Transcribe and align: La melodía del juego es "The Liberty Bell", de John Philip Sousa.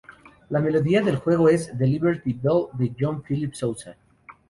La 0.49 0.59
melodía 0.59 1.03
del 1.03 1.17
juego 1.17 1.47
es 1.47 1.71
"The 1.77 1.85
Liberty 1.85 2.33
Bell", 2.33 2.69
de 2.73 2.91
John 2.99 3.21
Philip 3.21 3.53
Sousa. 3.53 3.95